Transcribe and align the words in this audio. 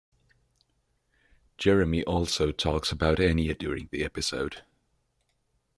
Jeremy 1.59 2.03
also 2.05 2.51
talks 2.51 2.91
about 2.91 3.19
Enya 3.19 3.55
during 3.55 3.87
the 3.91 4.03
episode. 4.03 4.63